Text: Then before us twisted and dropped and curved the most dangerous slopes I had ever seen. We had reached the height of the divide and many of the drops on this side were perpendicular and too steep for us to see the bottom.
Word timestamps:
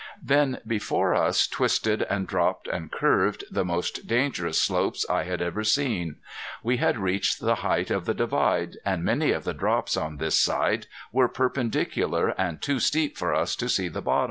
Then 0.23 0.61
before 0.65 1.13
us 1.13 1.45
twisted 1.45 2.01
and 2.01 2.25
dropped 2.25 2.67
and 2.67 2.91
curved 2.91 3.43
the 3.51 3.63
most 3.63 4.07
dangerous 4.07 4.59
slopes 4.59 5.05
I 5.07 5.25
had 5.25 5.43
ever 5.43 5.63
seen. 5.63 6.15
We 6.63 6.77
had 6.77 6.97
reached 6.97 7.39
the 7.39 7.53
height 7.61 7.91
of 7.91 8.05
the 8.07 8.15
divide 8.15 8.77
and 8.83 9.03
many 9.03 9.29
of 9.29 9.43
the 9.43 9.53
drops 9.53 9.95
on 9.95 10.17
this 10.17 10.33
side 10.41 10.87
were 11.11 11.27
perpendicular 11.27 12.29
and 12.29 12.59
too 12.63 12.79
steep 12.79 13.15
for 13.15 13.31
us 13.35 13.55
to 13.57 13.69
see 13.69 13.89
the 13.89 14.01
bottom. 14.01 14.19